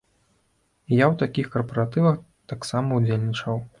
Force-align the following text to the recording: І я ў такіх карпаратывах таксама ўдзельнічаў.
І 0.93 0.97
я 1.03 1.09
ў 1.11 1.13
такіх 1.23 1.51
карпаратывах 1.55 2.17
таксама 2.55 2.89
ўдзельнічаў. 3.03 3.63